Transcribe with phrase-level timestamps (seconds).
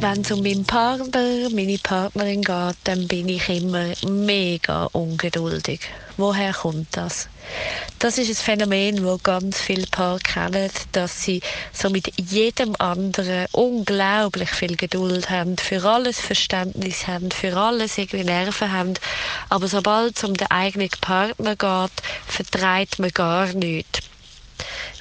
[0.00, 5.80] Wenn es um meinen Partner, meine Partnerin geht, dann bin ich immer mega ungeduldig.
[6.16, 7.28] Woher kommt das?
[7.98, 11.40] Das ist ein Phänomen, das ganz viele Paare kennen, dass sie
[11.72, 18.22] so mit jedem anderen unglaublich viel Geduld haben, für alles Verständnis haben, für alles irgendwie
[18.22, 18.94] Nerven haben.
[19.48, 23.98] Aber sobald es um den eigenen Partner geht, vertreibt man gar nichts.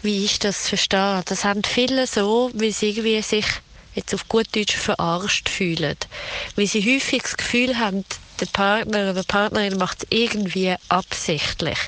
[0.02, 1.22] Wie ist das zu verstehen?
[1.26, 3.46] Das haben viele so, wie sie irgendwie sich
[3.98, 5.98] jetzt auf gut Deutsch verarscht fühlen.
[6.56, 8.06] Weil sie häufig das Gefühl haben,
[8.40, 11.80] der Partner oder die Partnerin macht es irgendwie absichtlich.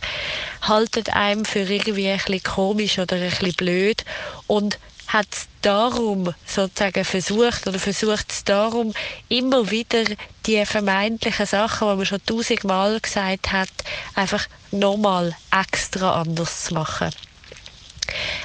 [0.61, 4.03] Haltet einem für irgendwie ein bisschen komisch oder ein bisschen blöd
[4.47, 8.93] und hat es darum sozusagen versucht oder versucht es darum
[9.27, 10.03] immer wieder
[10.45, 13.69] die vermeintlichen Sachen, die man schon tausendmal gesagt hat,
[14.13, 17.09] einfach nochmal extra anders zu machen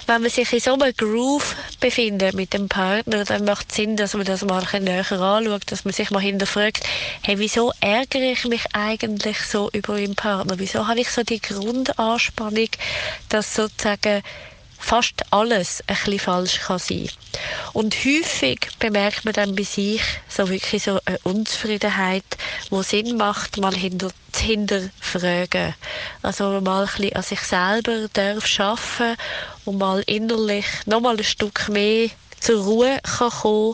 [0.06, 3.96] wenn man sich in so einem Groove befindet mit dem Partner, dann macht es Sinn,
[3.96, 6.86] dass man das mal ein näher anschaut, dass man sich mal hinterfragt,
[7.22, 10.58] hey, wieso ärgere ich mich eigentlich so über meinen Partner?
[10.58, 12.68] Wieso habe ich so die Grundanspannung,
[13.28, 14.22] dass sozusagen
[14.84, 17.08] fast alles ein bisschen falsch kann sein.
[17.72, 22.24] Und häufig bemerkt man dann bei sich so wirklich so eine Unzufriedenheit,
[22.70, 25.74] wo Sinn macht, mal hinter, zu hinterfragen.
[26.22, 29.16] Also mal ein bisschen an sich selber darf schaffen
[29.64, 32.10] und mal innerlich noch mal ein Stück mehr
[32.44, 33.72] zur Ruhe kann kommen,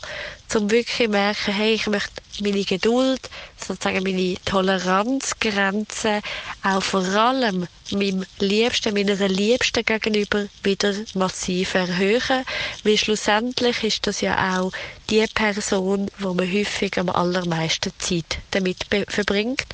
[0.55, 6.21] um wirklich zu merken, hey, ich möchte meine Geduld, sozusagen meine Toleranzgrenzen
[6.63, 12.45] auch vor allem meinem Liebsten, meiner Liebsten gegenüber wieder massiv erhöhen,
[12.85, 14.71] weil schlussendlich ist das ja auch
[15.11, 19.67] die Person, wo man häufig am allermeisten Zeit damit verbringt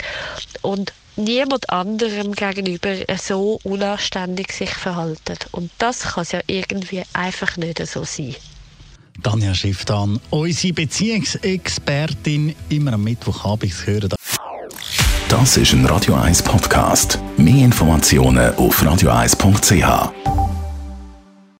[0.63, 5.37] und niemand anderem gegenüber so unanständig sich verhalten.
[5.53, 8.35] Und das kann es ja irgendwie einfach nicht so sein.
[9.23, 14.11] Tanja Schifftan, unsere Beziehungsexpertin, immer am Mittwochabend hören.
[15.29, 17.19] Das ist ein Radio 1 Podcast.
[17.37, 20.36] Mehr Informationen auf radio1.ch.